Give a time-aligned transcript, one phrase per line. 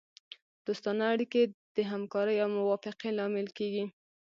[0.65, 1.41] دوستانه اړیکې
[1.75, 3.85] د همکارۍ او موافقې لامل کیږي